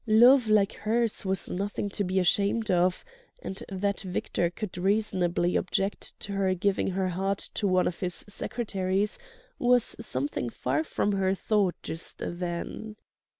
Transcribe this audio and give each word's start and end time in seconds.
Love 0.07 0.49
like 0.49 0.73
hers 0.73 1.27
was 1.27 1.47
nothing 1.47 1.87
to 1.87 2.03
be 2.03 2.17
ashamed 2.17 2.71
of; 2.71 3.05
and 3.43 3.61
that 3.69 4.01
Victor 4.01 4.49
could 4.49 4.75
reasonably 4.75 5.55
object 5.55 6.19
to 6.21 6.31
her 6.31 6.55
giving 6.55 6.87
her 6.87 7.09
heart 7.09 7.51
to 7.53 7.67
one 7.67 7.85
of 7.85 7.99
his 7.99 8.25
secretaries 8.27 9.19
was 9.59 9.95
something 9.99 10.49
far 10.49 10.83
from 10.83 11.11
her 11.11 11.35
thought 11.35 11.75
just 11.83 12.17
then. 12.17 12.95